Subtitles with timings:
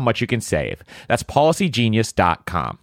[0.00, 0.82] much you can save.
[1.08, 2.78] That's policygenius.com.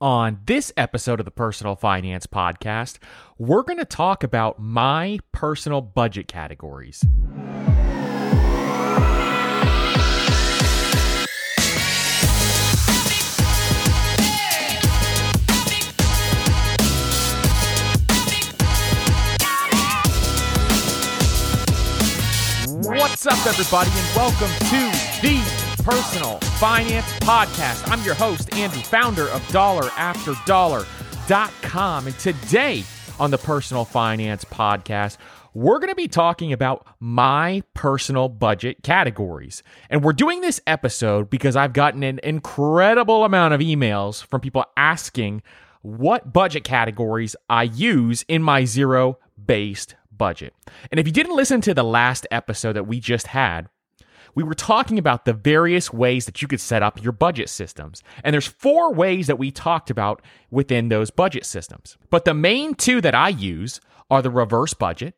[0.00, 2.98] On this episode of the Personal Finance Podcast,
[3.38, 7.02] we're going to talk about my personal budget categories.
[22.84, 24.90] What's up, everybody, and welcome to
[25.22, 27.86] the Personal Finance Podcast.
[27.90, 32.06] I'm your host, Andrew, founder of DollarAfterDollar.com.
[32.06, 32.84] And today
[33.20, 35.18] on the Personal Finance Podcast,
[35.52, 39.62] we're going to be talking about my personal budget categories.
[39.90, 44.64] And we're doing this episode because I've gotten an incredible amount of emails from people
[44.78, 45.42] asking
[45.82, 50.54] what budget categories I use in my zero based budget.
[50.90, 53.68] And if you didn't listen to the last episode that we just had,
[54.34, 58.02] we were talking about the various ways that you could set up your budget systems.
[58.22, 61.96] And there's four ways that we talked about within those budget systems.
[62.10, 63.80] But the main two that I use
[64.10, 65.14] are the reverse budget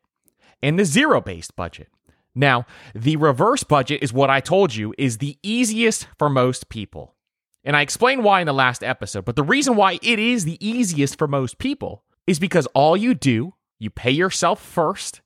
[0.61, 1.89] and the zero based budget.
[2.35, 7.15] Now, the reverse budget is what I told you is the easiest for most people.
[7.63, 10.63] And I explained why in the last episode, but the reason why it is the
[10.65, 15.21] easiest for most people is because all you do you pay yourself first,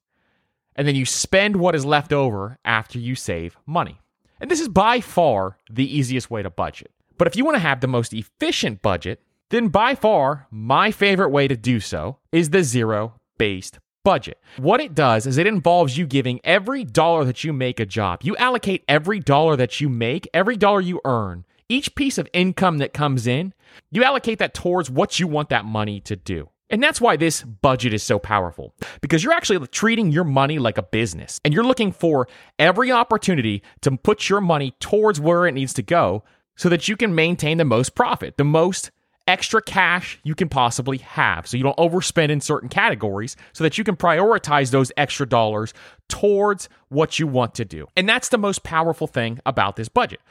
[0.75, 3.99] and then you spend what is left over after you save money.
[4.39, 6.91] And this is by far the easiest way to budget.
[7.17, 11.29] But if you want to have the most efficient budget, then by far my favorite
[11.29, 14.39] way to do so is the zero based budget.
[14.57, 18.21] What it does is it involves you giving every dollar that you make a job.
[18.23, 22.79] You allocate every dollar that you make, every dollar you earn, each piece of income
[22.79, 23.53] that comes in,
[23.91, 26.49] you allocate that towards what you want that money to do.
[26.71, 30.77] And that's why this budget is so powerful because you're actually treating your money like
[30.77, 32.27] a business and you're looking for
[32.57, 36.23] every opportunity to put your money towards where it needs to go
[36.55, 38.89] so that you can maintain the most profit, the most
[39.27, 41.45] extra cash you can possibly have.
[41.45, 45.73] So you don't overspend in certain categories so that you can prioritize those extra dollars
[46.07, 47.87] towards what you want to do.
[47.95, 50.21] And that's the most powerful thing about this budget.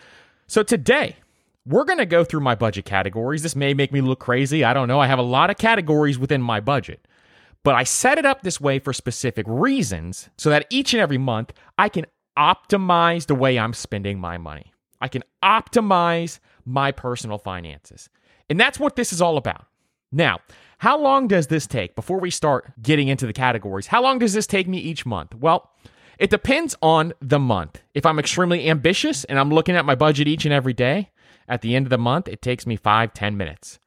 [0.46, 1.16] So today,
[1.66, 3.42] we're going to go through my budget categories.
[3.42, 4.64] This may make me look crazy.
[4.64, 5.00] I don't know.
[5.00, 7.06] I have a lot of categories within my budget.
[7.62, 11.18] But I set it up this way for specific reasons so that each and every
[11.18, 12.06] month I can
[12.38, 14.72] optimize the way I'm spending my money.
[15.00, 18.08] I can optimize my personal finances.
[18.48, 19.66] And that's what this is all about.
[20.12, 20.38] Now,
[20.78, 23.86] how long does this take before we start getting into the categories?
[23.86, 25.34] How long does this take me each month?
[25.34, 25.70] Well,
[26.18, 27.82] it depends on the month.
[27.94, 31.10] If I'm extremely ambitious and I'm looking at my budget each and every day,
[31.50, 33.78] at the end of the month, it takes me five, ten minutes.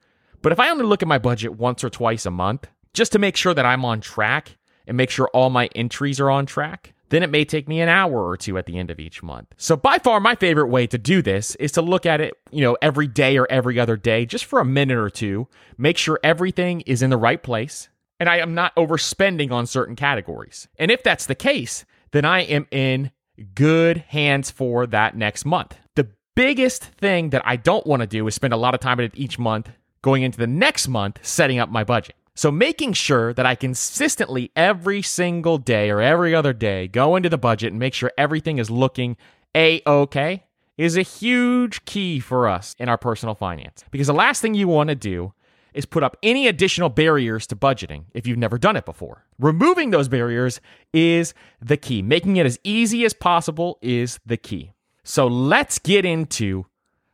[0.41, 3.19] But if I only look at my budget once or twice a month, just to
[3.19, 6.93] make sure that I'm on track and make sure all my entries are on track,
[7.09, 9.47] then it may take me an hour or two at the end of each month.
[9.57, 12.61] So by far my favorite way to do this is to look at it, you
[12.61, 16.19] know, every day or every other day just for a minute or two, make sure
[16.23, 17.87] everything is in the right place
[18.19, 20.67] and I am not overspending on certain categories.
[20.77, 23.11] And if that's the case, then I am in
[23.53, 25.77] good hands for that next month.
[25.95, 28.99] The biggest thing that I don't want to do is spend a lot of time
[28.99, 29.69] at each month
[30.01, 32.15] going into the next month setting up my budget.
[32.35, 37.29] So making sure that I consistently every single day or every other day go into
[37.29, 39.17] the budget and make sure everything is looking
[39.55, 40.43] a okay
[40.77, 43.83] is a huge key for us in our personal finance.
[43.91, 45.33] Because the last thing you want to do
[45.73, 49.25] is put up any additional barriers to budgeting if you've never done it before.
[49.39, 50.59] Removing those barriers
[50.91, 52.01] is the key.
[52.01, 54.72] Making it as easy as possible is the key.
[55.03, 56.65] So let's get into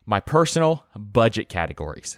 [0.05, 2.15] my personal budget categories.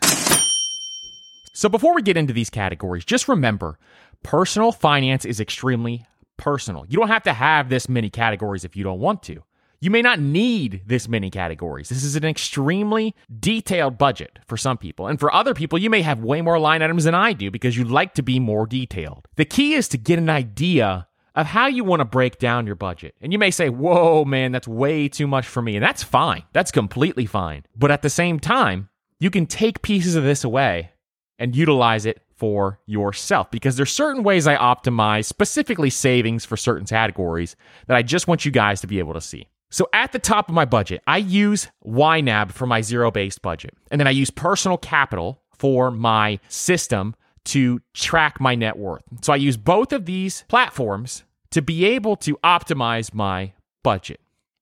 [1.54, 3.78] So before we get into these categories, just remember
[4.24, 6.06] personal finance is extremely
[6.38, 6.86] personal.
[6.88, 9.44] You don't have to have this many categories if you don't want to.
[9.80, 11.90] You may not need this many categories.
[11.90, 15.08] This is an extremely detailed budget for some people.
[15.08, 17.76] And for other people, you may have way more line items than I do because
[17.76, 19.28] you like to be more detailed.
[19.38, 22.76] The key is to get an idea of how you want to break down your
[22.76, 23.16] budget.
[23.22, 25.76] And you may say, whoa, man, that's way too much for me.
[25.76, 26.44] And that's fine.
[26.54, 27.64] That's completely fine.
[27.76, 28.90] But at the same time,
[29.20, 30.92] you can take pieces of this away
[31.40, 36.88] and utilize it for yourself because there's certain ways I optimize specifically savings for certain
[36.88, 37.56] categories
[37.88, 39.48] that I just want you guys to be able to see.
[39.70, 43.76] So at the top of my budget, I use YNAB for my zero based budget.
[43.90, 49.04] And then I use personal capital for my system to track my net worth.
[49.22, 53.54] So I use both of these platforms to be able to optimize my
[53.84, 54.20] budget.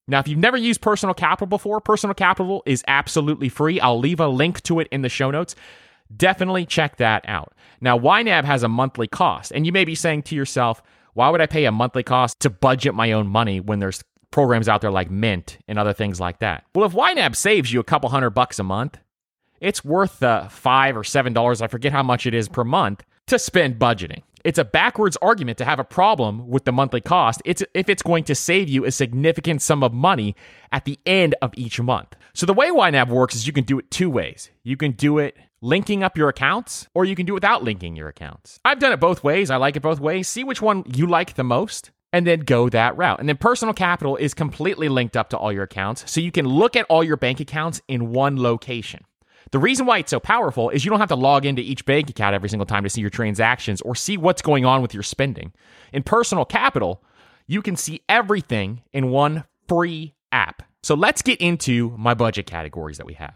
[0.07, 3.79] Now, if you've never used personal capital before, personal capital is absolutely free.
[3.79, 5.55] I'll leave a link to it in the show notes.
[6.15, 7.53] Definitely check that out.
[7.79, 10.81] Now, YNAB has a monthly cost, and you may be saying to yourself,
[11.13, 14.69] why would I pay a monthly cost to budget my own money when there's programs
[14.69, 16.65] out there like Mint and other things like that.
[16.75, 18.99] Well, if YNAB saves you a couple hundred bucks a month,
[19.61, 23.03] it's worth the five or seven dollars, I forget how much it is per month,
[23.27, 24.23] to spend budgeting.
[24.43, 28.01] It's a backwards argument to have a problem with the monthly cost it's, if it's
[28.01, 30.35] going to save you a significant sum of money
[30.71, 32.15] at the end of each month.
[32.33, 34.49] So, the way YNAB works is you can do it two ways.
[34.63, 37.95] You can do it linking up your accounts, or you can do it without linking
[37.95, 38.59] your accounts.
[38.63, 39.51] I've done it both ways.
[39.51, 40.27] I like it both ways.
[40.27, 43.19] See which one you like the most and then go that route.
[43.19, 46.09] And then personal capital is completely linked up to all your accounts.
[46.11, 49.03] So you can look at all your bank accounts in one location.
[49.51, 52.09] The reason why it's so powerful is you don't have to log into each bank
[52.09, 55.03] account every single time to see your transactions or see what's going on with your
[55.03, 55.53] spending.
[55.91, 57.03] In personal capital,
[57.47, 60.63] you can see everything in one free app.
[60.83, 63.35] So let's get into my budget categories that we have.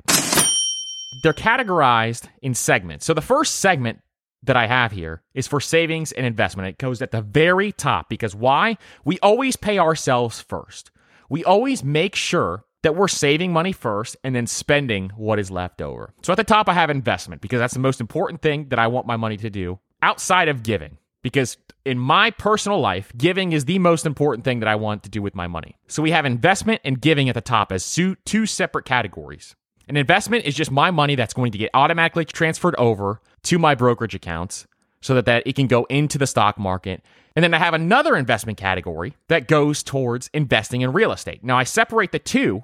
[1.24, 3.06] They're categorized in segments.
[3.06, 4.00] So the first segment
[4.44, 6.70] that I have here is for savings and investment.
[6.70, 8.78] It goes at the very top because why?
[9.04, 10.92] We always pay ourselves first.
[11.30, 15.82] We always make sure that we're saving money first and then spending what is left
[15.82, 16.14] over.
[16.22, 18.88] So at the top, I have investment because that's the most important thing that I
[18.88, 20.98] want my money to do outside of giving.
[21.24, 25.10] Because in my personal life, giving is the most important thing that I want to
[25.10, 25.78] do with my money.
[25.88, 29.56] So we have investment and giving at the top as two separate categories.
[29.88, 33.76] An investment is just my money that's going to get automatically transferred over to my
[33.76, 34.68] brokerage accounts
[35.02, 37.02] so that, that it can go into the stock market.
[37.36, 41.44] And then I have another investment category that goes towards investing in real estate.
[41.44, 42.64] Now I separate the two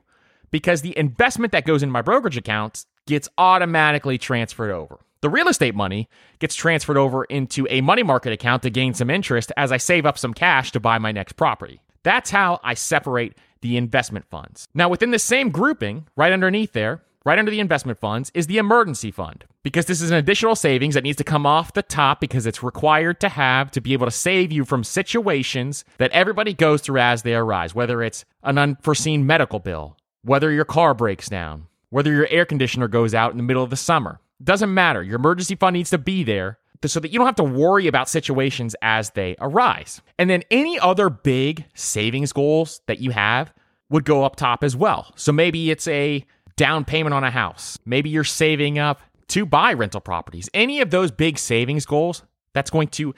[0.52, 5.00] because the investment that goes in my brokerage account gets automatically transferred over.
[5.22, 6.08] The real estate money
[6.40, 10.06] gets transferred over into a money market account to gain some interest as I save
[10.06, 11.82] up some cash to buy my next property.
[12.04, 14.70] That's how I separate the investment funds.
[14.74, 18.58] Now, within the same grouping, right underneath there, right under the investment funds is the
[18.58, 22.22] emergency fund because this is an additional savings that needs to come off the top
[22.22, 26.54] because it's required to have to be able to save you from situations that everybody
[26.54, 31.30] goes through as they arise, whether it's an unforeseen medical bill, whether your car breaks
[31.30, 34.20] down, whether your air conditioner goes out in the middle of the summer.
[34.44, 35.04] Doesn't matter.
[35.04, 38.08] Your emergency fund needs to be there so that you don't have to worry about
[38.08, 40.02] situations as they arise.
[40.18, 43.54] And then any other big savings goals that you have
[43.90, 45.12] would go up top as well.
[45.16, 47.78] So maybe it's a down payment on a house.
[47.86, 50.50] Maybe you're saving up to buy rental properties.
[50.54, 52.24] Any of those big savings goals
[52.54, 53.14] that's going to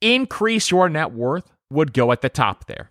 [0.00, 2.90] increase your net worth would go at the top there.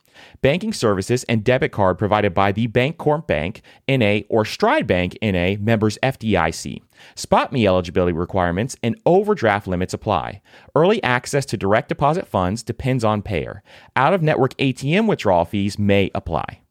[0.41, 5.55] Banking services and debit card provided by the Bancorp Bank, NA, or Stride Bank, NA,
[5.59, 6.81] members FDIC.
[7.15, 10.41] SpotMe eligibility requirements and overdraft limits apply.
[10.75, 13.63] Early access to direct deposit funds depends on payer.
[13.95, 16.61] Out of network ATM withdrawal fees may apply.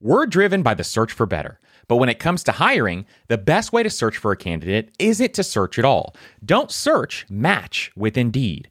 [0.00, 1.60] We're driven by the search for better.
[1.90, 5.34] But when it comes to hiring, the best way to search for a candidate isn't
[5.34, 6.14] to search at all.
[6.44, 8.70] Don't search, match with Indeed.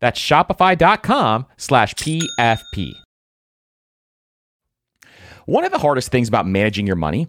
[0.00, 2.92] That's shopify.com slash PFP.
[5.46, 7.28] One of the hardest things about managing your money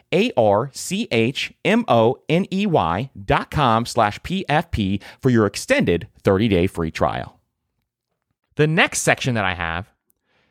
[0.13, 5.45] A R C H M O N E Y dot com slash PFP for your
[5.45, 7.39] extended 30 day free trial.
[8.55, 9.91] The next section that I have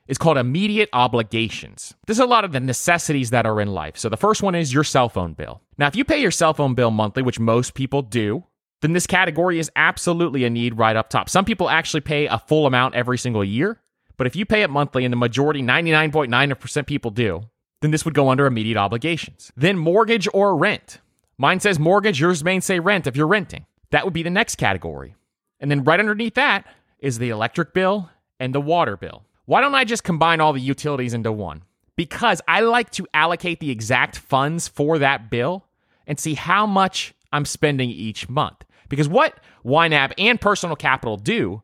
[0.08, 1.94] is called immediate obligations.
[2.06, 3.96] This is a lot of the necessities that are in life.
[3.96, 5.62] So the first one is your cell phone bill.
[5.78, 8.44] Now, if you pay your cell phone bill monthly, which most people do,
[8.80, 11.28] then this category is absolutely a need right up top.
[11.28, 13.80] Some people actually pay a full amount every single year,
[14.16, 17.42] but if you pay it monthly, and the majority, 99.9% people do,
[17.80, 19.52] then this would go under immediate obligations.
[19.56, 21.00] Then mortgage or rent.
[21.38, 23.66] Mine says mortgage, yours may say rent if you're renting.
[23.90, 25.14] That would be the next category.
[25.58, 26.66] And then right underneath that
[26.98, 29.24] is the electric bill and the water bill.
[29.46, 31.62] Why don't I just combine all the utilities into one?
[31.96, 35.66] Because I like to allocate the exact funds for that bill
[36.06, 38.64] and see how much I'm spending each month.
[38.88, 41.62] Because what YNAB and Personal Capital do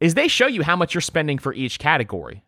[0.00, 2.44] is they show you how much you're spending for each category.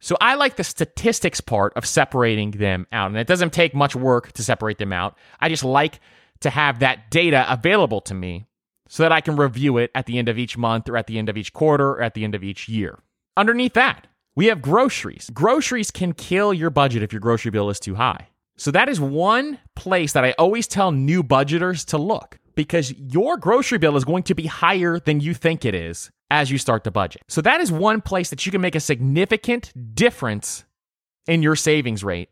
[0.00, 3.10] So I like the statistics part of separating them out.
[3.10, 5.16] And it doesn't take much work to separate them out.
[5.40, 6.00] I just like
[6.40, 8.46] to have that data available to me
[8.88, 11.18] so that I can review it at the end of each month or at the
[11.18, 12.98] end of each quarter or at the end of each year.
[13.36, 15.30] Underneath that, We have groceries.
[15.32, 18.28] Groceries can kill your budget if your grocery bill is too high.
[18.58, 23.38] So that is one place that I always tell new budgeters to look because your
[23.38, 26.84] grocery bill is going to be higher than you think it is as you start
[26.84, 27.22] to budget.
[27.28, 30.64] So that is one place that you can make a significant difference
[31.26, 32.30] in your savings rate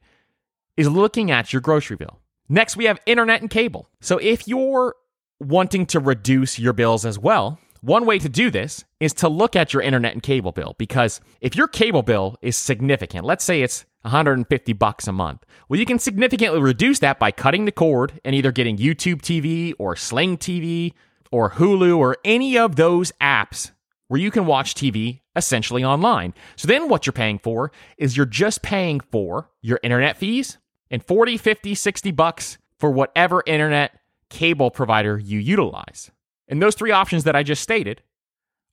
[0.76, 2.20] is looking at your grocery bill.
[2.48, 3.88] Next, we have internet and cable.
[4.00, 4.94] So if you're
[5.40, 9.54] wanting to reduce your bills as well, one way to do this is to look
[9.54, 13.62] at your internet and cable bill because if your cable bill is significant, let's say
[13.62, 15.44] it's 150 bucks a month.
[15.68, 19.74] Well, you can significantly reduce that by cutting the cord and either getting YouTube TV
[19.78, 20.92] or Sling TV
[21.30, 23.72] or Hulu or any of those apps
[24.14, 26.34] where you can watch TV essentially online.
[26.54, 30.56] So then what you're paying for is you're just paying for your internet fees
[30.88, 33.98] and 40, 50, 60 bucks for whatever internet
[34.30, 36.12] cable provider you utilize.
[36.46, 38.02] And those three options that I just stated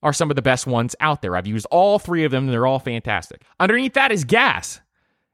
[0.03, 1.36] are some of the best ones out there.
[1.36, 3.41] I've used all three of them, and they're all fantastic.
[3.60, 4.79] Underneath that is gas.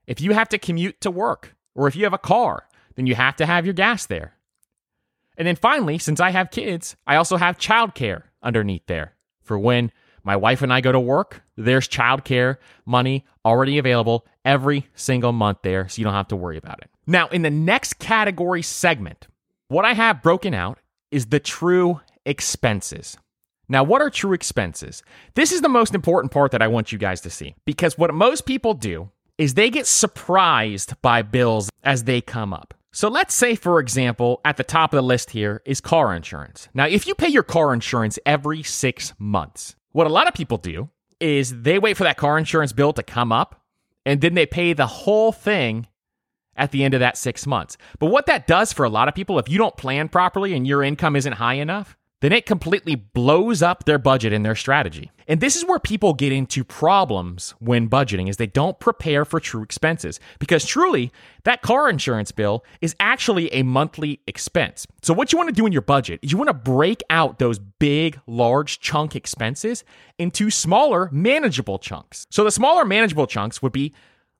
[0.05, 3.15] If you have to commute to work, or if you have a car, then you
[3.15, 4.35] have to have your gas there.
[5.37, 9.16] And then finally, since I have kids, I also have childcare underneath there
[9.47, 9.91] for when
[10.23, 11.41] my wife and I go to work.
[11.55, 16.57] There's childcare money already available every single month there, so you don't have to worry
[16.57, 16.89] about it.
[17.07, 19.27] Now, in the next category segment,
[19.69, 20.79] what I have broken out
[21.11, 23.17] is the true expenses.
[23.69, 25.03] Now, what are true expenses?
[25.35, 28.13] This is the most important part that I want you guys to see because what
[28.13, 32.73] most people do is they get surprised by bills as they come up.
[32.91, 36.69] So let's say, for example, at the top of the list here is car insurance.
[36.73, 40.57] Now, if you pay your car insurance every six months, what a lot of people
[40.57, 40.89] do
[41.19, 43.61] is they wait for that car insurance bill to come up
[44.05, 45.87] and then they pay the whole thing
[46.55, 47.77] at the end of that six months.
[47.99, 50.65] But what that does for a lot of people, if you don't plan properly and
[50.65, 55.11] your income isn't high enough, then it completely blows up their budget and their strategy.
[55.27, 59.39] And this is where people get into problems when budgeting is they don't prepare for
[59.39, 61.11] true expenses because truly
[61.43, 64.87] that car insurance bill is actually a monthly expense.
[65.03, 67.39] So what you want to do in your budget is you want to break out
[67.39, 69.83] those big large chunk expenses
[70.17, 72.25] into smaller manageable chunks.
[72.31, 73.93] So the smaller manageable chunks would be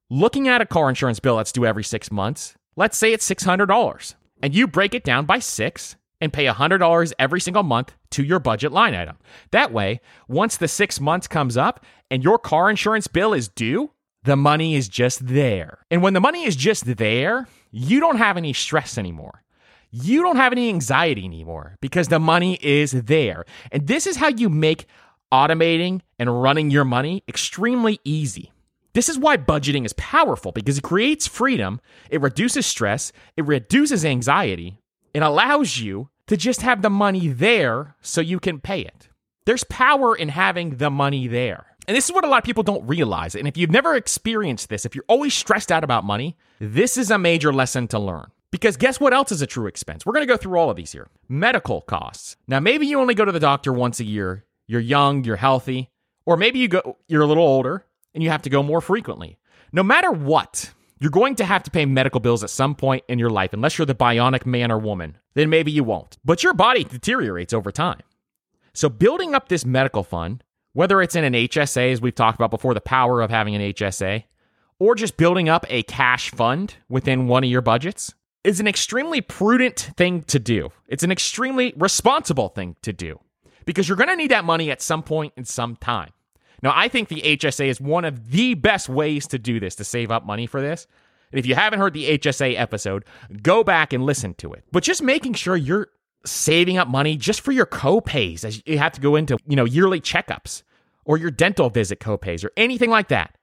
[0.10, 2.55] looking at a car insurance bill that's due every 6 months.
[2.75, 7.39] Let's say it's $600 and you break it down by 6 and pay $100 every
[7.39, 9.17] single month to your budget line item.
[9.51, 13.92] That way, once the six months comes up and your car insurance bill is due,
[14.24, 15.85] the money is just there.
[15.89, 19.44] And when the money is just there, you don't have any stress anymore.
[19.92, 23.46] You don't have any anxiety anymore because the money is there.
[23.72, 24.85] And this is how you make
[25.31, 28.51] automating and running your money extremely easy.
[28.94, 34.03] This is why budgeting is powerful because it creates freedom, it reduces stress, it reduces
[34.03, 34.79] anxiety,
[35.18, 39.10] it allows you to just have the money there so you can pay it.
[39.46, 41.66] There's power in having the money there.
[41.88, 43.34] And this is what a lot of people don't realize.
[43.34, 47.10] And if you've never experienced this, if you're always stressed out about money, this is
[47.10, 48.30] a major lesson to learn.
[48.51, 50.06] Because guess what else is a true expense?
[50.06, 51.10] We're going to go through all of these here.
[51.30, 52.36] Medical costs.
[52.48, 54.46] Now, maybe you only go to the doctor once a year.
[54.68, 55.92] You're young, you're healthy,
[56.25, 59.40] or maybe you go you're a little older and you have to go more frequently.
[59.72, 63.20] No matter what, you're going to have to pay medical bills at some point in
[63.20, 65.18] your life, unless you're the bionic man or woman.
[65.33, 66.18] Then maybe you won't.
[66.25, 68.01] But your body deteriorates over time.
[68.74, 72.51] So, building up this medical fund, whether it's in an HSA, as we've talked about
[72.51, 74.24] before, the power of having an HSA,
[74.79, 79.20] or just building up a cash fund within one of your budgets, is an extremely
[79.20, 80.70] prudent thing to do.
[80.88, 83.20] It's an extremely responsible thing to do
[83.66, 86.12] because you're going to need that money at some point in some time.
[86.63, 89.83] Now, I think the HSA is one of the best ways to do this, to
[89.83, 90.87] save up money for this.
[91.31, 93.05] And if you haven't heard the HSA episode,
[93.41, 94.63] go back and listen to it.
[94.72, 95.89] But just making sure you're
[96.25, 99.65] saving up money just for your copays as you have to go into, you know,
[99.65, 100.63] yearly checkups
[101.05, 103.37] or your dental visit copays or anything like that.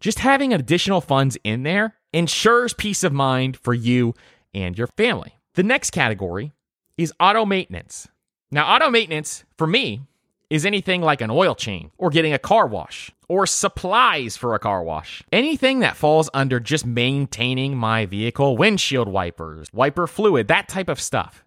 [0.00, 4.14] Just having additional funds in there ensures peace of mind for you
[4.54, 5.34] and your family.
[5.54, 6.52] The next category
[6.96, 8.08] is auto maintenance.
[8.50, 10.02] Now, auto maintenance for me
[10.50, 14.58] is anything like an oil change or getting a car wash or supplies for a
[14.58, 15.22] car wash.
[15.30, 21.00] Anything that falls under just maintaining my vehicle, windshield wipers, wiper fluid, that type of
[21.00, 21.44] stuff.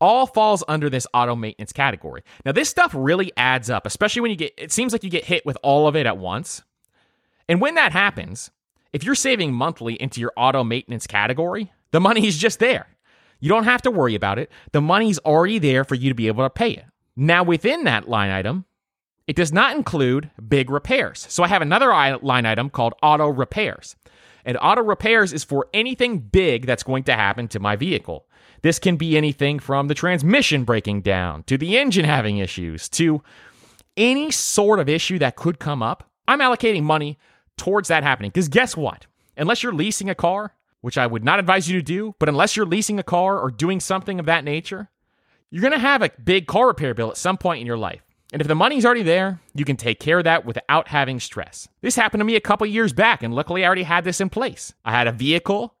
[0.00, 2.22] All falls under this auto maintenance category.
[2.44, 5.24] Now, this stuff really adds up, especially when you get, it seems like you get
[5.24, 6.62] hit with all of it at once.
[7.48, 8.50] And when that happens,
[8.92, 12.86] if you're saving monthly into your auto maintenance category, the money is just there.
[13.40, 14.50] You don't have to worry about it.
[14.72, 16.84] The money's already there for you to be able to pay it.
[17.16, 18.64] Now, within that line item,
[19.26, 21.26] it does not include big repairs.
[21.30, 21.88] So I have another
[22.22, 23.96] line item called auto repairs.
[24.44, 28.26] And auto repairs is for anything big that's going to happen to my vehicle.
[28.62, 33.22] This can be anything from the transmission breaking down to the engine having issues to
[33.96, 36.10] any sort of issue that could come up.
[36.26, 37.18] I'm allocating money
[37.56, 38.30] towards that happening.
[38.30, 39.06] Because guess what?
[39.36, 42.56] Unless you're leasing a car, which I would not advise you to do, but unless
[42.56, 44.90] you're leasing a car or doing something of that nature,
[45.54, 48.02] you're going to have a big car repair bill at some point in your life.
[48.32, 51.68] And if the money's already there, you can take care of that without having stress.
[51.80, 54.30] This happened to me a couple years back, and luckily I already had this in
[54.30, 54.74] place.
[54.84, 55.76] I had a vehicle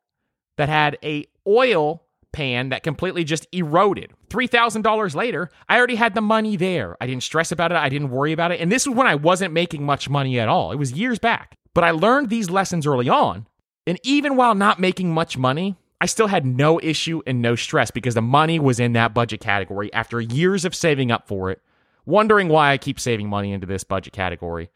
[0.58, 4.12] that had a oil pan that completely just eroded.
[4.28, 6.96] $3,000 later, I already had the money there.
[7.00, 7.76] I didn't stress about it.
[7.76, 8.60] I didn't worry about it.
[8.60, 10.70] And this was when I wasn't making much money at all.
[10.70, 11.56] It was years back.
[11.74, 13.48] But I learned these lessons early on.
[13.88, 17.90] And even while not making much money, I still had no issue and no stress
[17.90, 21.62] because the money was in that budget category after years of saving up for it,
[22.04, 24.70] wondering why I keep saving money into this budget category.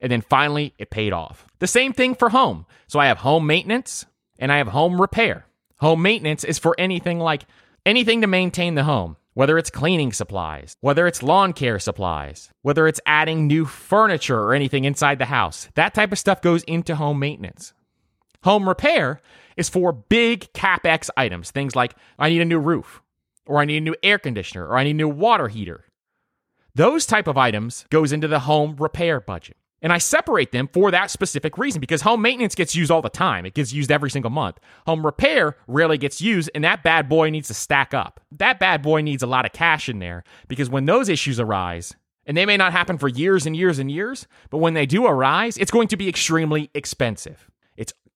[0.00, 1.46] And then finally, it paid off.
[1.60, 2.66] The same thing for home.
[2.88, 4.04] So I have home maintenance
[4.38, 5.46] and I have home repair.
[5.78, 7.44] Home maintenance is for anything like
[7.86, 12.88] anything to maintain the home, whether it's cleaning supplies, whether it's lawn care supplies, whether
[12.88, 15.68] it's adding new furniture or anything inside the house.
[15.74, 17.72] That type of stuff goes into home maintenance.
[18.44, 19.20] Home repair
[19.56, 23.02] is for big capex items, things like I need a new roof,
[23.46, 25.84] or I need a new air conditioner, or I need a new water heater.
[26.74, 29.56] Those type of items goes into the home repair budget.
[29.82, 33.10] And I separate them for that specific reason because home maintenance gets used all the
[33.10, 33.44] time.
[33.44, 34.58] It gets used every single month.
[34.86, 38.20] Home repair rarely gets used, and that bad boy needs to stack up.
[38.30, 41.94] That bad boy needs a lot of cash in there because when those issues arise,
[42.26, 45.04] and they may not happen for years and years and years, but when they do
[45.06, 47.50] arise, it's going to be extremely expensive.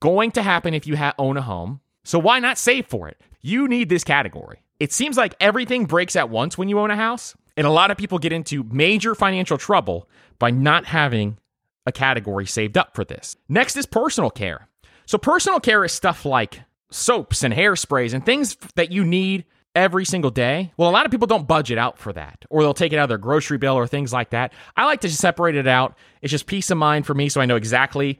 [0.00, 1.80] Going to happen if you ha- own a home.
[2.04, 3.20] So why not save for it?
[3.40, 4.62] You need this category.
[4.78, 7.90] It seems like everything breaks at once when you own a house, and a lot
[7.90, 11.38] of people get into major financial trouble by not having
[11.86, 13.36] a category saved up for this.
[13.48, 14.68] Next is personal care.
[15.06, 20.04] So, personal care is stuff like soaps and hairsprays and things that you need every
[20.04, 20.72] single day.
[20.76, 23.04] Well, a lot of people don't budget out for that, or they'll take it out
[23.04, 24.52] of their grocery bill or things like that.
[24.76, 25.96] I like to separate it out.
[26.22, 28.18] It's just peace of mind for me, so I know exactly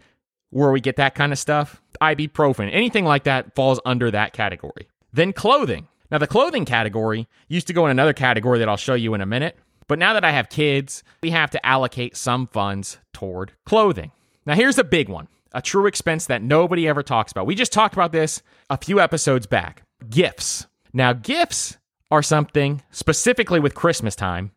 [0.50, 1.80] where we get that kind of stuff.
[2.00, 4.88] Ibuprofen, anything like that falls under that category.
[5.12, 5.88] Then clothing.
[6.11, 9.20] Now, the clothing category used to go in another category that I'll show you in
[9.20, 9.56] a minute.
[9.88, 14.12] But now that I have kids, we have to allocate some funds toward clothing.
[14.44, 17.46] Now, here's a big one a true expense that nobody ever talks about.
[17.46, 20.66] We just talked about this a few episodes back gifts.
[20.92, 21.78] Now, gifts
[22.11, 24.52] are something specifically with Christmas time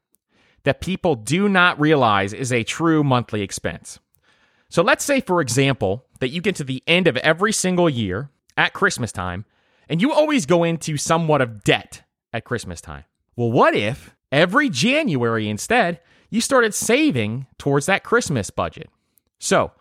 [0.64, 4.00] that people do not realize is a true monthly expense.
[4.70, 8.30] So, let's say, for example, that you get to the end of every single year
[8.56, 9.46] at Christmas time
[9.88, 13.06] and you always go into somewhat of debt at Christmas time.
[13.36, 18.90] Well, what if every January instead, you started saving towards that Christmas budget.
[19.40, 19.72] So,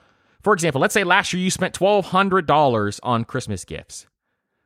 [0.42, 4.06] for example, let's say last year you spent $1,200 on Christmas gifts.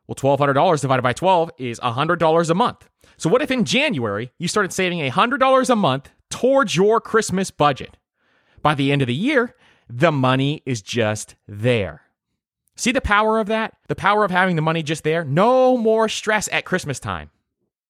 [0.07, 2.89] Well, $1,200 divided by 12 is $100 a month.
[3.17, 7.97] So, what if in January you started saving $100 a month towards your Christmas budget?
[8.63, 9.57] By the end of the year,
[9.95, 12.03] the money is just there.
[12.77, 13.75] See the power of that?
[13.89, 15.23] The power of having the money just there?
[15.23, 17.31] No more stress at Christmas time.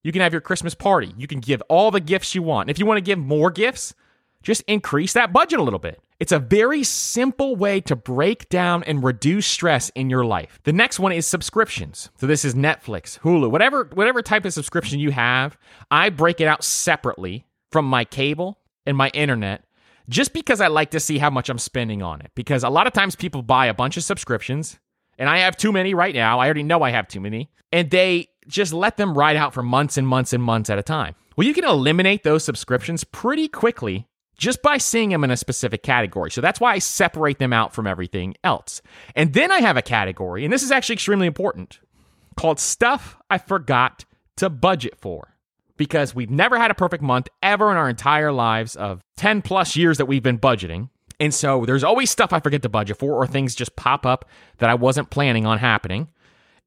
[0.03, 1.13] You can have your Christmas party.
[1.17, 2.69] You can give all the gifts you want.
[2.69, 3.95] If you want to give more gifts,
[4.41, 6.01] just increase that budget a little bit.
[6.19, 10.59] It's a very simple way to break down and reduce stress in your life.
[10.63, 12.09] The next one is subscriptions.
[12.17, 15.57] So this is Netflix, Hulu, whatever whatever type of subscription you have,
[15.89, 19.63] I break it out separately from my cable and my internet
[20.09, 22.31] just because I like to see how much I'm spending on it.
[22.35, 24.79] Because a lot of times people buy a bunch of subscriptions
[25.17, 26.39] and I have too many right now.
[26.39, 27.49] I already know I have too many.
[27.71, 30.83] And they just let them ride out for months and months and months at a
[30.83, 31.15] time.
[31.35, 35.83] Well, you can eliminate those subscriptions pretty quickly just by seeing them in a specific
[35.83, 36.29] category.
[36.31, 38.81] So that's why I separate them out from everything else.
[39.15, 41.79] And then I have a category, and this is actually extremely important,
[42.35, 44.05] called Stuff I Forgot
[44.37, 45.32] to Budget For.
[45.83, 49.75] Because we've never had a perfect month ever in our entire lives of 10 plus
[49.75, 50.87] years that we've been budgeting.
[51.19, 54.23] And so there's always stuff I forget to budget for, or things just pop up
[54.59, 56.07] that I wasn't planning on happening.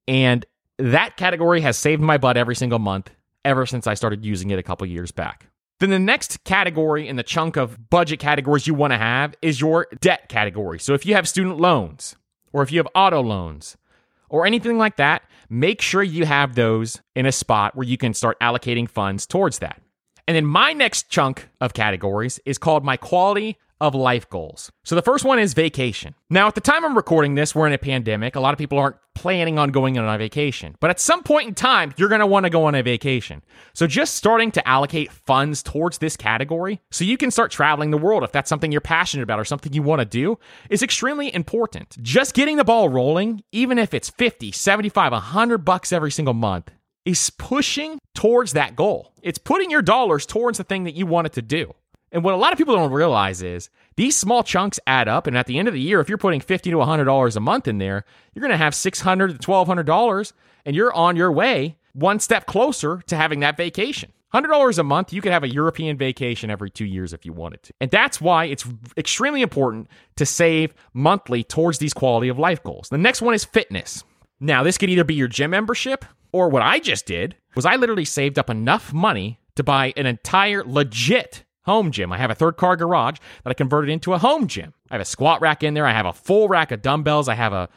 [0.06, 0.44] And
[0.78, 3.10] that category has saved my butt every single month
[3.42, 5.46] ever since I started using it a couple years back.
[5.80, 9.62] Then the next category in the chunk of budget categories you want to have is
[9.62, 10.78] your debt category.
[10.78, 12.16] So if you have student loans
[12.52, 13.78] or if you have auto loans
[14.28, 18.14] or anything like that, make sure you have those in a spot where you can
[18.14, 19.80] start allocating funds towards that.
[20.28, 24.72] And then my next chunk of categories is called my quality of life goals.
[24.84, 26.14] So the first one is vacation.
[26.30, 28.36] Now, at the time I'm recording this, we're in a pandemic.
[28.36, 31.48] A lot of people aren't planning on going on a vacation, but at some point
[31.48, 33.42] in time, you're going to want to go on a vacation.
[33.74, 37.98] So just starting to allocate funds towards this category so you can start traveling the
[37.98, 40.38] world if that's something you're passionate about or something you want to do
[40.70, 41.96] is extremely important.
[42.02, 46.70] Just getting the ball rolling, even if it's 50, 75, 100 bucks every single month,
[47.06, 49.12] is pushing towards that goal.
[49.22, 51.72] It's putting your dollars towards the thing that you wanted to do.
[52.16, 55.26] And what a lot of people don't realize is these small chunks add up.
[55.26, 57.68] And at the end of the year, if you're putting 50 to $100 a month
[57.68, 60.32] in there, you're going to have 600 to $1,200
[60.64, 64.12] and you're on your way one step closer to having that vacation.
[64.32, 67.62] $100 a month, you could have a European vacation every two years if you wanted
[67.64, 67.74] to.
[67.82, 72.88] And that's why it's extremely important to save monthly towards these quality of life goals.
[72.88, 74.04] The next one is fitness.
[74.40, 77.76] Now, this could either be your gym membership or what I just did was I
[77.76, 82.12] literally saved up enough money to buy an entire legit home gym.
[82.12, 84.72] I have a third car garage that I converted into a home gym.
[84.90, 85.84] I have a squat rack in there.
[85.84, 87.28] I have a full rack of dumbbells.
[87.28, 87.68] I have a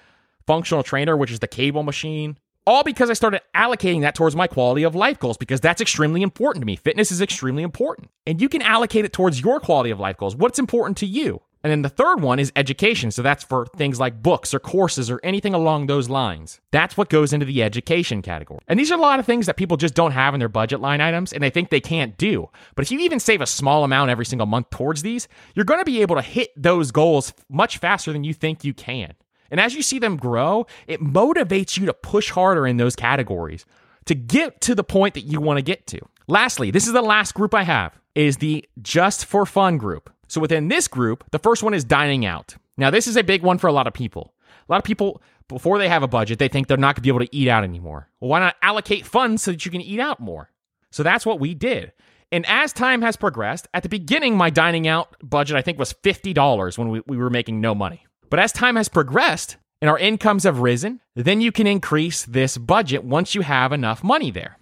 [0.47, 2.37] functional trainer, which is the cable machine.
[2.67, 6.21] All because I started allocating that towards my quality of life goals because that's extremely
[6.21, 6.75] important to me.
[6.75, 8.09] Fitness is extremely important.
[8.27, 10.35] And you can allocate it towards your quality of life goals.
[10.35, 11.41] What's important to you?
[11.63, 13.11] And then the third one is education.
[13.11, 16.61] So that's for things like books or courses or anything along those lines.
[16.71, 18.61] That's what goes into the education category.
[18.67, 20.79] And these are a lot of things that people just don't have in their budget
[20.79, 22.49] line items and they think they can't do.
[22.75, 25.81] But if you even save a small amount every single month towards these, you're going
[25.81, 29.13] to be able to hit those goals much faster than you think you can.
[29.51, 33.65] And as you see them grow, it motivates you to push harder in those categories
[34.05, 35.99] to get to the point that you want to get to.
[36.27, 40.09] Lastly, this is the last group I have is the just for fun group.
[40.29, 42.55] So within this group, the first one is dining out.
[42.77, 44.33] Now, this is a big one for a lot of people.
[44.47, 47.01] A lot of people, before they have a budget, they think they're not going to
[47.01, 48.07] be able to eat out anymore.
[48.19, 50.51] Well, why not allocate funds so that you can eat out more?
[50.91, 51.91] So that's what we did.
[52.31, 55.93] And as time has progressed, at the beginning, my dining out budget, I think, was
[55.93, 58.05] $50 when we, we were making no money.
[58.29, 62.57] But as time has progressed and our incomes have risen, then you can increase this
[62.57, 64.57] budget once you have enough money there.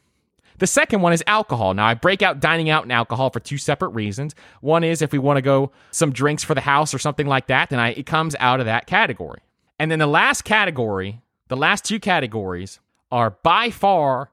[0.59, 1.73] The second one is alcohol.
[1.73, 4.33] Now, I break out dining out and alcohol for two separate reasons.
[4.61, 7.47] One is if we want to go some drinks for the house or something like
[7.47, 9.41] that, then I, it comes out of that category.
[9.79, 12.79] And then the last category, the last two categories
[13.11, 14.31] are by far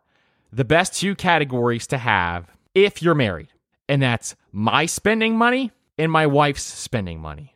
[0.53, 3.49] the best two categories to have if you're married.
[3.89, 7.55] And that's my spending money and my wife's spending money.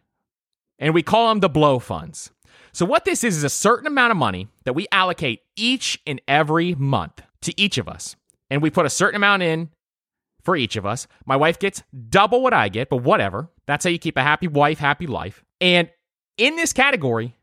[0.78, 2.30] And we call them the blow funds.
[2.72, 6.20] So, what this is, is a certain amount of money that we allocate each and
[6.28, 8.14] every month to each of us
[8.50, 9.70] and we put a certain amount in
[10.42, 11.06] for each of us.
[11.26, 13.50] My wife gets double what I get, but whatever.
[13.66, 15.44] That's how you keep a happy wife, happy life.
[15.60, 15.90] And
[16.36, 17.36] in this category,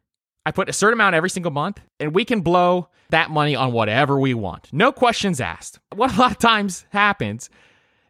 [0.45, 3.73] I put a certain amount every single month, and we can blow that money on
[3.73, 4.69] whatever we want.
[4.71, 5.79] No questions asked.
[5.95, 7.49] What a lot of times happens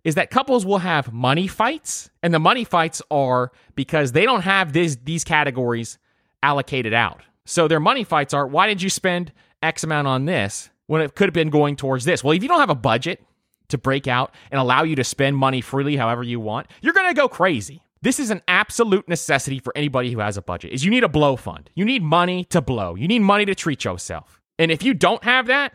[0.03, 4.41] is that couples will have money fights, and the money fights are because they don't
[4.41, 5.97] have this, these categories
[6.43, 7.23] allocated out.
[7.45, 9.31] So their money fights are why did you spend
[9.61, 10.69] X amount on this?
[10.87, 12.23] When it could have been going towards this.
[12.23, 13.23] Well, if you don't have a budget
[13.69, 17.09] to break out and allow you to spend money freely however you want, you're going
[17.09, 17.81] to go crazy.
[18.01, 20.71] This is an absolute necessity for anybody who has a budget.
[20.71, 21.69] Is you need a blow fund.
[21.73, 22.95] You need money to blow.
[22.95, 24.41] You need money to treat yourself.
[24.59, 25.73] And if you don't have that,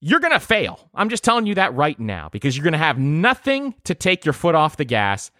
[0.00, 0.88] you're going to fail.
[0.94, 4.24] I'm just telling you that right now because you're going to have nothing to take
[4.24, 5.30] your foot off the gas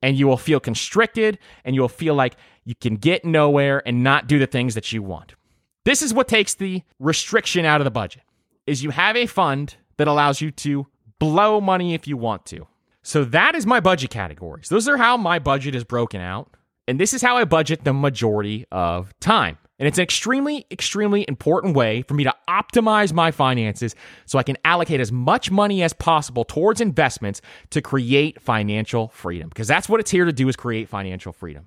[0.00, 4.04] and you will feel constricted and you will feel like you can get nowhere and
[4.04, 5.34] not do the things that you want.
[5.84, 8.22] This is what takes the restriction out of the budget
[8.68, 10.86] is you have a fund that allows you to
[11.18, 12.66] blow money if you want to.
[13.02, 14.68] So that is my budget categories.
[14.68, 16.54] Those are how my budget is broken out.
[16.86, 19.58] And this is how I budget the majority of time.
[19.78, 23.94] And it's an extremely, extremely important way for me to optimize my finances
[24.26, 29.48] so I can allocate as much money as possible towards investments to create financial freedom.
[29.48, 31.64] Because that's what it's here to do is create financial freedom.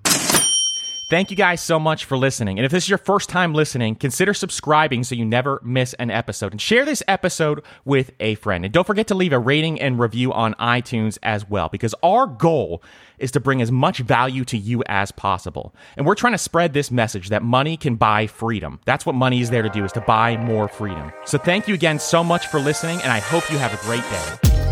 [1.12, 2.58] Thank you guys so much for listening.
[2.58, 6.10] And if this is your first time listening, consider subscribing so you never miss an
[6.10, 6.52] episode.
[6.52, 8.64] And share this episode with a friend.
[8.64, 12.26] And don't forget to leave a rating and review on iTunes as well, because our
[12.26, 12.82] goal
[13.18, 15.74] is to bring as much value to you as possible.
[15.98, 18.80] And we're trying to spread this message that money can buy freedom.
[18.86, 21.12] That's what money is there to do, is to buy more freedom.
[21.26, 24.00] So thank you again so much for listening, and I hope you have a great
[24.00, 24.71] day.